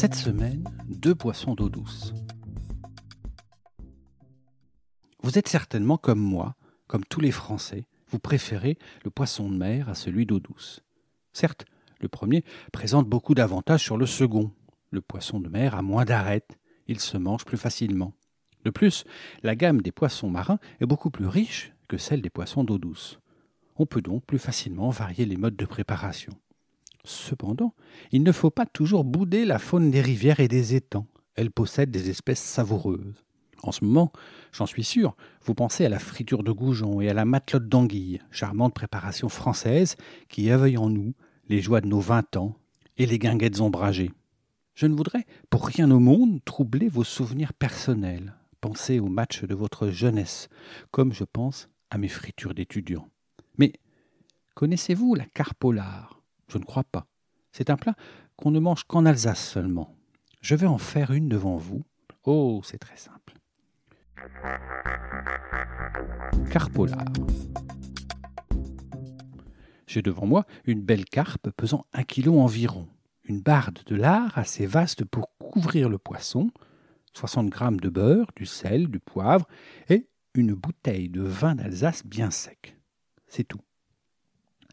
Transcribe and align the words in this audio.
Cette 0.00 0.14
semaine, 0.14 0.62
deux 0.86 1.16
poissons 1.16 1.56
d'eau 1.56 1.68
douce. 1.68 2.14
Vous 5.24 5.40
êtes 5.40 5.48
certainement 5.48 5.96
comme 5.96 6.20
moi, 6.20 6.54
comme 6.86 7.04
tous 7.04 7.18
les 7.20 7.32
Français, 7.32 7.84
vous 8.06 8.20
préférez 8.20 8.78
le 9.02 9.10
poisson 9.10 9.50
de 9.50 9.56
mer 9.56 9.88
à 9.88 9.96
celui 9.96 10.24
d'eau 10.24 10.38
douce. 10.38 10.84
Certes, 11.32 11.64
le 12.00 12.06
premier 12.06 12.44
présente 12.72 13.08
beaucoup 13.08 13.34
d'avantages 13.34 13.82
sur 13.82 13.96
le 13.96 14.06
second. 14.06 14.52
Le 14.92 15.00
poisson 15.00 15.40
de 15.40 15.48
mer 15.48 15.74
a 15.74 15.82
moins 15.82 16.04
d'arêtes, 16.04 16.60
il 16.86 17.00
se 17.00 17.18
mange 17.18 17.44
plus 17.44 17.58
facilement. 17.58 18.14
De 18.64 18.70
plus, 18.70 19.04
la 19.42 19.56
gamme 19.56 19.82
des 19.82 19.90
poissons 19.90 20.30
marins 20.30 20.60
est 20.80 20.86
beaucoup 20.86 21.10
plus 21.10 21.26
riche 21.26 21.72
que 21.88 21.98
celle 21.98 22.22
des 22.22 22.30
poissons 22.30 22.62
d'eau 22.62 22.78
douce. 22.78 23.18
On 23.74 23.84
peut 23.84 24.00
donc 24.00 24.24
plus 24.26 24.38
facilement 24.38 24.90
varier 24.90 25.26
les 25.26 25.36
modes 25.36 25.56
de 25.56 25.66
préparation. 25.66 26.34
Cependant, 27.08 27.72
il 28.12 28.22
ne 28.22 28.32
faut 28.32 28.50
pas 28.50 28.66
toujours 28.66 29.02
bouder 29.02 29.46
la 29.46 29.58
faune 29.58 29.90
des 29.90 30.02
rivières 30.02 30.40
et 30.40 30.48
des 30.48 30.74
étangs. 30.74 31.06
Elle 31.36 31.50
possède 31.50 31.90
des 31.90 32.10
espèces 32.10 32.42
savoureuses. 32.42 33.24
En 33.62 33.72
ce 33.72 33.82
moment, 33.82 34.12
j'en 34.52 34.66
suis 34.66 34.84
sûr, 34.84 35.16
vous 35.42 35.54
pensez 35.54 35.86
à 35.86 35.88
la 35.88 36.00
friture 36.00 36.42
de 36.42 36.52
goujon 36.52 37.00
et 37.00 37.08
à 37.08 37.14
la 37.14 37.24
matelote 37.24 37.66
d'anguille, 37.66 38.20
charmante 38.30 38.74
préparation 38.74 39.30
française 39.30 39.96
qui 40.28 40.50
éveille 40.50 40.76
en 40.76 40.90
nous 40.90 41.14
les 41.48 41.62
joies 41.62 41.80
de 41.80 41.88
nos 41.88 41.98
vingt 41.98 42.36
ans 42.36 42.56
et 42.98 43.06
les 43.06 43.18
guinguettes 43.18 43.62
ombragées. 43.62 44.12
Je 44.74 44.86
ne 44.86 44.94
voudrais 44.94 45.24
pour 45.48 45.66
rien 45.66 45.90
au 45.90 46.00
monde 46.00 46.44
troubler 46.44 46.90
vos 46.90 47.04
souvenirs 47.04 47.54
personnels. 47.54 48.34
Pensez 48.60 49.00
au 49.00 49.08
match 49.08 49.44
de 49.44 49.54
votre 49.54 49.88
jeunesse, 49.88 50.50
comme 50.90 51.14
je 51.14 51.24
pense 51.24 51.70
à 51.88 51.96
mes 51.96 52.08
fritures 52.08 52.52
d'étudiant. 52.52 53.08
Mais 53.56 53.72
connaissez-vous 54.54 55.14
la 55.14 55.24
carpolare 55.24 56.17
Je 56.48 56.58
ne 56.58 56.64
crois 56.64 56.84
pas. 56.84 57.06
C'est 57.52 57.70
un 57.70 57.76
plat 57.76 57.94
qu'on 58.36 58.50
ne 58.50 58.60
mange 58.60 58.84
qu'en 58.84 59.04
Alsace 59.06 59.44
seulement. 59.44 59.96
Je 60.40 60.54
vais 60.54 60.66
en 60.66 60.78
faire 60.78 61.10
une 61.12 61.28
devant 61.28 61.56
vous. 61.56 61.84
Oh, 62.24 62.60
c'est 62.64 62.78
très 62.78 62.96
simple. 62.96 63.34
Carpolar. 66.50 67.04
J'ai 69.86 70.02
devant 70.02 70.26
moi 70.26 70.44
une 70.64 70.82
belle 70.82 71.04
carpe 71.06 71.50
pesant 71.50 71.86
un 71.92 72.02
kilo 72.02 72.38
environ, 72.38 72.88
une 73.24 73.40
barde 73.40 73.80
de 73.86 73.96
lard 73.96 74.36
assez 74.36 74.66
vaste 74.66 75.04
pour 75.04 75.36
couvrir 75.38 75.88
le 75.88 75.98
poisson, 75.98 76.50
60 77.14 77.48
grammes 77.48 77.80
de 77.80 77.88
beurre, 77.88 78.30
du 78.36 78.46
sel, 78.46 78.88
du 78.88 79.00
poivre 79.00 79.46
et 79.88 80.08
une 80.34 80.54
bouteille 80.54 81.08
de 81.08 81.22
vin 81.22 81.54
d'Alsace 81.54 82.04
bien 82.04 82.30
sec. 82.30 82.76
C'est 83.26 83.44
tout. 83.44 83.60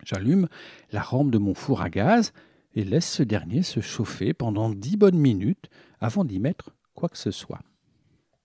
J'allume 0.06 0.48
la 0.92 1.02
rampe 1.02 1.31
de 1.31 1.39
mon 1.39 1.56
four 1.56 1.81
à 1.81 1.89
gaz 1.89 2.31
et 2.75 2.84
laisse 2.84 3.11
ce 3.11 3.23
dernier 3.23 3.64
se 3.64 3.80
chauffer 3.80 4.34
pendant 4.34 4.70
dix 4.70 4.98
bonnes 4.98 5.17
minutes 5.17 5.70
avant 6.00 6.23
d'y 6.23 6.39
mettre 6.39 6.75
quoi 6.94 7.09
que 7.09 7.17
ce 7.17 7.31
soit. 7.31 7.61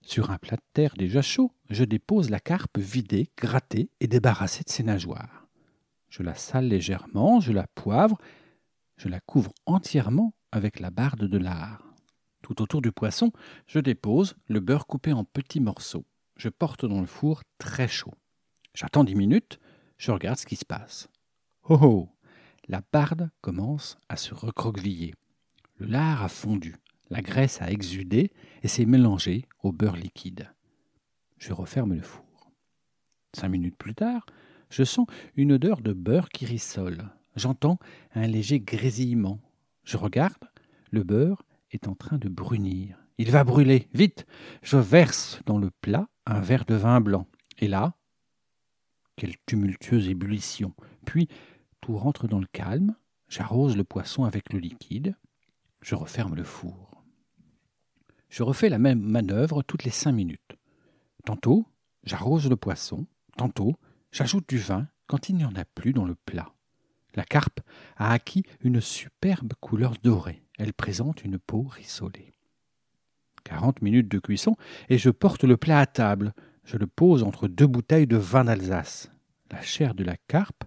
Sur 0.01 0.31
un 0.31 0.39
plat 0.39 0.57
de 0.57 0.63
terre 0.73 0.95
déjà 0.97 1.21
chaud, 1.21 1.51
je 1.69 1.83
dépose 1.83 2.31
la 2.31 2.39
carpe 2.39 2.79
vidée, 2.79 3.29
grattée 3.37 3.91
et 3.99 4.07
débarrassée 4.07 4.63
de 4.63 4.71
ses 4.71 4.81
nageoires. 4.81 5.47
Je 6.09 6.23
la 6.23 6.33
sale 6.33 6.67
légèrement, 6.67 7.39
je 7.39 7.51
la 7.51 7.67
poivre, 7.67 8.17
je 8.97 9.07
la 9.07 9.19
couvre 9.19 9.53
entièrement 9.67 10.33
avec 10.51 10.79
la 10.79 10.89
barde 10.89 11.25
de 11.25 11.37
lard. 11.37 11.93
Tout 12.41 12.63
autour 12.63 12.81
du 12.81 12.91
poisson, 12.91 13.31
je 13.67 13.79
dépose 13.79 14.35
le 14.47 14.59
beurre 14.59 14.87
coupé 14.87 15.13
en 15.13 15.23
petits 15.23 15.61
morceaux. 15.61 16.05
Je 16.37 16.49
porte 16.49 16.85
dans 16.85 17.01
le 17.01 17.05
four 17.05 17.43
très 17.59 17.87
chaud. 17.87 18.13
J'attends 18.73 19.03
dix 19.03 19.15
minutes, 19.15 19.59
je 19.97 20.11
regarde 20.11 20.39
ce 20.39 20.47
qui 20.47 20.55
se 20.55 20.65
passe. 20.65 21.07
Oh 21.69 21.77
oh 21.81 22.09
La 22.67 22.81
barde 22.91 23.29
commence 23.41 23.99
à 24.09 24.17
se 24.17 24.33
recroqueviller. 24.33 25.13
Le 25.77 25.85
lard 25.85 26.23
a 26.23 26.27
fondu. 26.27 26.75
La 27.11 27.21
graisse 27.21 27.61
a 27.61 27.69
exudé 27.69 28.31
et 28.63 28.67
s'est 28.67 28.85
mélangée 28.85 29.45
au 29.61 29.71
beurre 29.71 29.95
liquide. 29.95 30.51
Je 31.37 31.53
referme 31.53 31.93
le 31.93 32.01
four. 32.01 32.51
Cinq 33.33 33.49
minutes 33.49 33.77
plus 33.77 33.93
tard, 33.93 34.25
je 34.69 34.83
sens 34.83 35.05
une 35.35 35.51
odeur 35.53 35.81
de 35.81 35.93
beurre 35.93 36.29
qui 36.29 36.45
rissole. 36.45 37.09
J'entends 37.35 37.77
un 38.15 38.25
léger 38.25 38.59
grésillement. 38.59 39.39
Je 39.83 39.97
regarde, 39.97 40.49
le 40.89 41.03
beurre 41.03 41.43
est 41.71 41.87
en 41.87 41.93
train 41.93 42.17
de 42.17 42.27
brunir. 42.27 42.97
Il 43.19 43.29
va 43.29 43.43
brûler. 43.43 43.87
Vite 43.93 44.25
Je 44.63 44.77
verse 44.77 45.39
dans 45.45 45.59
le 45.59 45.69
plat 45.69 46.07
un 46.25 46.39
verre 46.39 46.65
de 46.65 46.75
vin 46.75 47.01
blanc. 47.01 47.27
Et 47.59 47.67
là, 47.67 47.95
quelle 49.15 49.37
tumultueuse 49.45 50.09
ébullition. 50.09 50.73
Puis, 51.05 51.27
tout 51.81 51.97
rentre 51.97 52.27
dans 52.27 52.39
le 52.39 52.47
calme. 52.47 52.95
J'arrose 53.27 53.75
le 53.75 53.83
poisson 53.83 54.23
avec 54.23 54.53
le 54.53 54.59
liquide. 54.59 55.15
Je 55.81 55.95
referme 55.95 56.35
le 56.35 56.43
four. 56.43 57.03
Je 58.29 58.43
refais 58.43 58.69
la 58.69 58.79
même 58.79 59.01
manœuvre 59.01 59.61
toutes 59.63 59.83
les 59.83 59.91
cinq 59.91 60.13
minutes. 60.13 60.57
Tantôt, 61.25 61.67
j'arrose 62.03 62.49
le 62.49 62.55
poisson, 62.55 63.05
tantôt, 63.37 63.75
j'ajoute 64.11 64.47
du 64.47 64.57
vin 64.57 64.87
quand 65.07 65.29
il 65.29 65.35
n'y 65.35 65.45
en 65.45 65.55
a 65.55 65.65
plus 65.65 65.93
dans 65.93 66.05
le 66.05 66.15
plat. 66.15 66.53
La 67.15 67.25
carpe 67.25 67.59
a 67.97 68.11
acquis 68.11 68.43
une 68.61 68.79
superbe 68.79 69.53
couleur 69.59 69.95
dorée. 70.01 70.43
Elle 70.57 70.73
présente 70.73 71.25
une 71.25 71.39
peau 71.39 71.63
rissolée. 71.63 72.33
Quarante 73.43 73.81
minutes 73.81 74.09
de 74.09 74.19
cuisson 74.19 74.55
et 74.87 74.97
je 74.97 75.09
porte 75.09 75.43
le 75.43 75.57
plat 75.57 75.79
à 75.79 75.85
table. 75.85 76.33
Je 76.63 76.77
le 76.77 76.87
pose 76.87 77.23
entre 77.23 77.47
deux 77.47 77.67
bouteilles 77.67 78.07
de 78.07 78.17
vin 78.17 78.45
d'Alsace. 78.45 79.11
La 79.51 79.61
chair 79.61 79.93
de 79.93 80.03
la 80.03 80.15
carpe, 80.27 80.63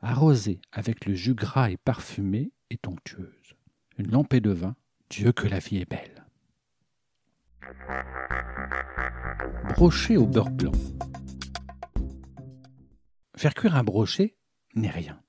arrosée 0.00 0.60
avec 0.72 1.06
le 1.06 1.14
jus 1.14 1.34
gras 1.34 1.70
et 1.70 1.76
parfumé, 1.76 2.52
est 2.70 2.86
onctueuse. 2.86 3.54
Une 3.96 4.10
lampée 4.10 4.40
de 4.40 4.50
vin, 4.50 4.76
Dieu 5.10 5.32
que 5.32 5.48
la 5.48 5.58
vie 5.58 5.78
est 5.78 5.90
belle. 5.90 6.26
Brochet 9.74 10.16
au 10.16 10.26
beurre 10.26 10.50
blanc. 10.50 10.72
Faire 13.36 13.54
cuire 13.54 13.76
un 13.76 13.84
brochet 13.84 14.36
n'est 14.74 14.90
rien. 14.90 15.20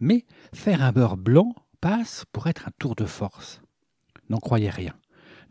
Mais 0.00 0.26
faire 0.54 0.82
un 0.82 0.92
beurre 0.92 1.16
blanc 1.16 1.54
passe 1.80 2.24
pour 2.32 2.46
être 2.46 2.68
un 2.68 2.72
tour 2.78 2.94
de 2.94 3.04
force. 3.04 3.60
N'en 4.28 4.38
croyez 4.38 4.70
rien. 4.70 4.94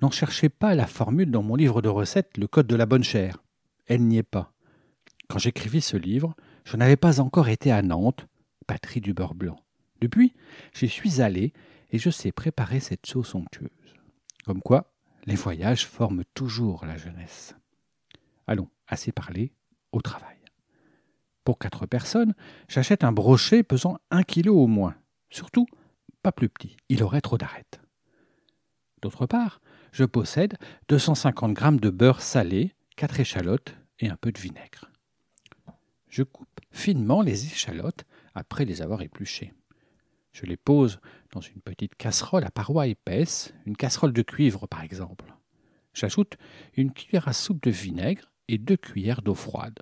N'en 0.01 0.11
cherchez 0.11 0.49
pas 0.49 0.75
la 0.75 0.87
formule 0.87 1.29
dans 1.29 1.43
mon 1.43 1.55
livre 1.55 1.81
de 1.81 1.89
recettes, 1.89 2.37
le 2.37 2.47
code 2.47 2.67
de 2.67 2.75
la 2.75 2.85
bonne 2.85 3.03
chair. 3.03 3.43
Elle 3.87 4.03
n'y 4.03 4.17
est 4.17 4.23
pas. 4.23 4.53
Quand 5.27 5.39
j'écrivis 5.39 5.81
ce 5.81 5.97
livre, 5.97 6.35
je 6.63 6.77
n'avais 6.77 6.95
pas 6.95 7.19
encore 7.19 7.49
été 7.49 7.71
à 7.71 7.81
Nantes, 7.81 8.27
patrie 8.69 9.01
du 9.01 9.15
beurre 9.15 9.33
blanc. 9.33 9.59
Depuis, 9.99 10.35
j'y 10.75 10.87
suis 10.87 11.23
allé 11.23 11.53
et 11.89 11.97
je 11.97 12.11
sais 12.11 12.31
préparer 12.31 12.79
cette 12.79 13.07
sauce 13.07 13.33
onctueuse. 13.33 13.95
Comme 14.45 14.61
quoi, 14.61 14.93
les 15.25 15.33
voyages 15.33 15.87
forment 15.87 16.23
toujours 16.35 16.85
la 16.85 16.95
jeunesse. 16.95 17.55
Allons, 18.45 18.69
assez 18.87 19.11
parlé, 19.11 19.53
au 19.91 20.01
travail. 20.01 20.37
Pour 21.43 21.57
quatre 21.57 21.87
personnes, 21.87 22.35
j'achète 22.67 23.03
un 23.03 23.11
brochet 23.11 23.63
pesant 23.63 23.97
un 24.11 24.21
kilo 24.21 24.55
au 24.55 24.67
moins. 24.67 24.93
Surtout, 25.31 25.65
pas 26.21 26.31
plus 26.31 26.47
petit, 26.47 26.77
il 26.89 27.01
aurait 27.01 27.21
trop 27.21 27.39
d'arêtes. 27.39 27.81
D'autre 29.01 29.25
part, 29.25 29.61
je 29.91 30.05
possède 30.05 30.59
250 30.89 31.57
g 31.57 31.71
de 31.79 31.89
beurre 31.89 32.21
salé, 32.21 32.75
quatre 32.95 33.19
échalotes 33.19 33.75
et 33.97 34.09
un 34.09 34.15
peu 34.15 34.31
de 34.31 34.39
vinaigre. 34.39 34.91
Je 36.07 36.21
coupe 36.21 36.47
finement 36.71 37.23
les 37.23 37.47
échalotes 37.47 38.05
après 38.35 38.65
les 38.65 38.81
avoir 38.81 39.01
épluchées. 39.01 39.53
Je 40.31 40.45
les 40.45 40.57
pose 40.57 40.99
dans 41.31 41.41
une 41.41 41.61
petite 41.61 41.95
casserole 41.95 42.43
à 42.43 42.51
parois 42.51 42.87
épaisse, 42.87 43.53
une 43.65 43.75
casserole 43.75 44.13
de 44.13 44.21
cuivre 44.21 44.67
par 44.67 44.83
exemple. 44.83 45.33
J'ajoute 45.93 46.37
une 46.75 46.93
cuillère 46.93 47.27
à 47.27 47.33
soupe 47.33 47.61
de 47.63 47.71
vinaigre 47.71 48.31
et 48.47 48.57
deux 48.57 48.77
cuillères 48.77 49.21
d'eau 49.21 49.35
froide. 49.35 49.79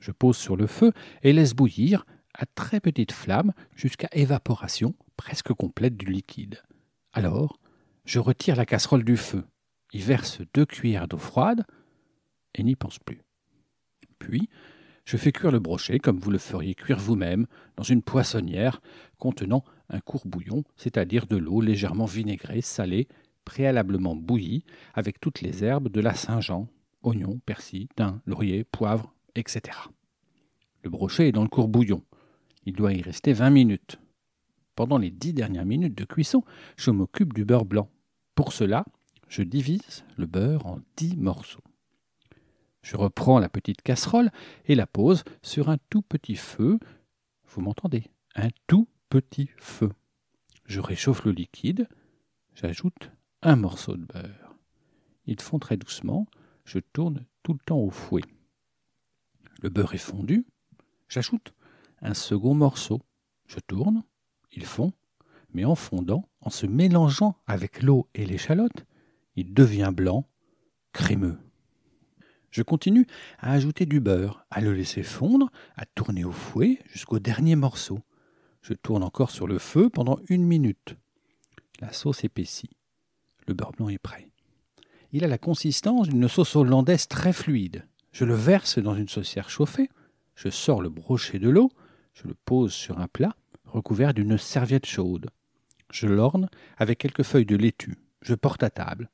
Je 0.00 0.12
pose 0.12 0.36
sur 0.36 0.56
le 0.56 0.66
feu 0.66 0.92
et 1.22 1.32
laisse 1.32 1.54
bouillir 1.54 2.04
à 2.34 2.44
très 2.46 2.80
petite 2.80 3.12
flamme 3.12 3.52
jusqu'à 3.74 4.08
évaporation 4.12 4.94
presque 5.16 5.52
complète 5.52 5.96
du 5.96 6.06
liquide. 6.06 6.62
Alors, 7.12 7.58
je 8.04 8.18
retire 8.18 8.56
la 8.56 8.66
casserole 8.66 9.04
du 9.04 9.16
feu, 9.16 9.44
y 9.92 10.00
verse 10.00 10.42
deux 10.54 10.66
cuillères 10.66 11.08
d'eau 11.08 11.18
froide 11.18 11.64
et 12.54 12.62
n'y 12.62 12.76
pense 12.76 12.98
plus. 12.98 13.22
Puis, 14.18 14.48
je 15.06 15.16
fais 15.16 15.32
cuire 15.32 15.52
le 15.52 15.60
brochet 15.60 15.98
comme 16.00 16.18
vous 16.18 16.32
le 16.32 16.38
feriez 16.38 16.74
cuire 16.74 16.98
vous-même 16.98 17.46
dans 17.76 17.84
une 17.84 18.02
poissonnière 18.02 18.82
contenant 19.18 19.64
un 19.88 20.00
court 20.00 20.26
bouillon, 20.26 20.64
c'est-à-dire 20.76 21.26
de 21.26 21.36
l'eau 21.36 21.60
légèrement 21.60 22.06
vinaigrée, 22.06 22.60
salée, 22.60 23.06
préalablement 23.44 24.16
bouillie, 24.16 24.64
avec 24.94 25.20
toutes 25.20 25.40
les 25.40 25.62
herbes 25.62 25.88
de 25.88 26.00
la 26.00 26.12
Saint-Jean, 26.12 26.68
oignons, 27.04 27.38
persil, 27.46 27.86
thym, 27.94 28.20
laurier, 28.26 28.64
poivre, 28.64 29.14
etc. 29.36 29.78
Le 30.82 30.90
brochet 30.90 31.28
est 31.28 31.32
dans 31.32 31.44
le 31.44 31.48
court 31.48 31.68
bouillon. 31.68 32.02
Il 32.64 32.74
doit 32.74 32.92
y 32.92 33.00
rester 33.00 33.32
20 33.32 33.50
minutes. 33.50 34.00
Pendant 34.74 34.98
les 34.98 35.10
10 35.10 35.34
dernières 35.34 35.64
minutes 35.64 35.96
de 35.96 36.04
cuisson, 36.04 36.42
je 36.76 36.90
m'occupe 36.90 37.32
du 37.32 37.44
beurre 37.44 37.64
blanc. 37.64 37.88
Pour 38.34 38.52
cela, 38.52 38.84
je 39.28 39.42
divise 39.42 40.04
le 40.16 40.26
beurre 40.26 40.66
en 40.66 40.80
10 40.96 41.16
morceaux. 41.16 41.62
Je 42.86 42.96
reprends 42.96 43.40
la 43.40 43.48
petite 43.48 43.82
casserole 43.82 44.30
et 44.66 44.76
la 44.76 44.86
pose 44.86 45.24
sur 45.42 45.70
un 45.70 45.76
tout 45.90 46.02
petit 46.02 46.36
feu. 46.36 46.78
Vous 47.48 47.60
m'entendez? 47.60 48.04
Un 48.36 48.50
tout 48.68 48.86
petit 49.08 49.50
feu. 49.56 49.90
Je 50.66 50.78
réchauffe 50.78 51.24
le 51.24 51.32
liquide. 51.32 51.88
J'ajoute 52.54 53.10
un 53.42 53.56
morceau 53.56 53.96
de 53.96 54.04
beurre. 54.04 54.54
Il 55.26 55.40
fond 55.40 55.58
très 55.58 55.76
doucement. 55.76 56.28
Je 56.64 56.78
tourne 56.78 57.26
tout 57.42 57.54
le 57.54 57.58
temps 57.58 57.80
au 57.80 57.90
fouet. 57.90 58.22
Le 59.62 59.68
beurre 59.68 59.94
est 59.94 59.98
fondu. 59.98 60.46
J'ajoute 61.08 61.54
un 62.02 62.14
second 62.14 62.54
morceau. 62.54 63.00
Je 63.48 63.58
tourne. 63.58 64.04
Il 64.52 64.64
fond. 64.64 64.92
Mais 65.52 65.64
en 65.64 65.74
fondant, 65.74 66.28
en 66.40 66.50
se 66.50 66.66
mélangeant 66.66 67.36
avec 67.48 67.82
l'eau 67.82 68.06
et 68.14 68.24
l'échalote, 68.24 68.86
il 69.34 69.54
devient 69.54 69.90
blanc, 69.92 70.28
crémeux. 70.92 71.36
Je 72.56 72.62
continue 72.62 73.06
à 73.38 73.52
ajouter 73.52 73.84
du 73.84 74.00
beurre, 74.00 74.46
à 74.50 74.62
le 74.62 74.72
laisser 74.72 75.02
fondre, 75.02 75.50
à 75.76 75.84
tourner 75.84 76.24
au 76.24 76.32
fouet 76.32 76.78
jusqu'au 76.86 77.18
dernier 77.18 77.54
morceau. 77.54 78.00
Je 78.62 78.72
tourne 78.72 79.02
encore 79.02 79.30
sur 79.30 79.46
le 79.46 79.58
feu 79.58 79.90
pendant 79.90 80.18
une 80.30 80.42
minute. 80.42 80.96
La 81.82 81.92
sauce 81.92 82.24
épaissit. 82.24 82.70
Le 83.46 83.52
beurre 83.52 83.72
blanc 83.72 83.90
est 83.90 83.98
prêt. 83.98 84.30
Il 85.12 85.22
a 85.22 85.28
la 85.28 85.36
consistance 85.36 86.08
d'une 86.08 86.28
sauce 86.28 86.56
hollandaise 86.56 87.08
très 87.08 87.34
fluide. 87.34 87.86
Je 88.10 88.24
le 88.24 88.32
verse 88.32 88.78
dans 88.78 88.94
une 88.94 89.10
saucière 89.10 89.50
chauffée, 89.50 89.90
je 90.34 90.48
sors 90.48 90.80
le 90.80 90.88
brochet 90.88 91.38
de 91.38 91.50
l'eau, 91.50 91.70
je 92.14 92.26
le 92.26 92.34
pose 92.46 92.72
sur 92.72 93.00
un 93.00 93.06
plat 93.06 93.36
recouvert 93.66 94.14
d'une 94.14 94.38
serviette 94.38 94.86
chaude. 94.86 95.28
Je 95.92 96.06
l'orne 96.06 96.48
avec 96.78 96.96
quelques 97.00 97.22
feuilles 97.22 97.44
de 97.44 97.56
laitue. 97.56 97.98
Je 98.22 98.34
porte 98.34 98.62
à 98.62 98.70
table. 98.70 99.10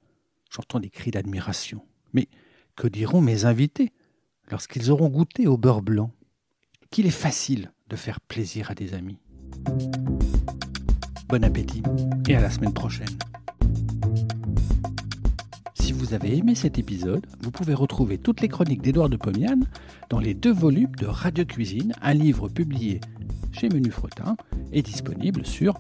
J'entends 0.49 0.79
des 0.79 0.91
cris 0.91 1.11
d'admiration. 1.11 1.85
Mais 2.13 2.29
que 2.77 2.89
diront 2.89 3.21
mes 3.21 3.45
invités 3.45 3.93
lorsqu'ils 4.51 4.91
auront 4.91 5.09
goûté 5.09 5.47
au 5.47 5.57
beurre 5.57 5.83
blanc 5.83 6.11
Qu'il 6.91 7.07
est 7.07 7.11
facile 7.11 7.73
de 7.89 7.97
faire 7.97 8.21
plaisir 8.21 8.71
à 8.71 8.75
des 8.75 8.95
amis? 8.95 9.19
Bon 11.29 11.45
appétit 11.45 11.83
et 12.29 12.37
à 12.37 12.41
la 12.41 12.51
semaine 12.51 12.75
prochaine. 12.75 13.07
Si 15.75 15.93
vous 15.93 16.15
avez 16.15 16.37
aimé 16.37 16.55
cet 16.55 16.79
épisode, 16.79 17.27
vous 17.41 17.51
pouvez 17.51 17.75
retrouver 17.75 18.19
toutes 18.19 18.41
les 18.41 18.49
chroniques 18.49 18.83
d'Édouard 18.83 19.09
de 19.09 19.17
Pomian 19.17 19.61
dans 20.11 20.21
les 20.21 20.35
deux 20.35 20.53
volumes 20.53 20.95
de 20.97 21.07
Radio 21.07 21.45
Cuisine, 21.45 21.95
un 22.03 22.15
livre 22.15 22.49
publié 22.49 23.01
chez 23.53 23.69
Menu 23.69 23.91
Fretin 23.91 24.37
et 24.73 24.83
disponible 24.83 25.47
sur 25.47 25.75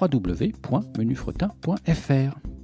www.menufretin.fr. 0.00 2.57